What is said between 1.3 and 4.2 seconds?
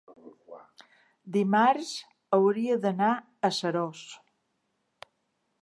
dimarts hauria d'anar a Seròs.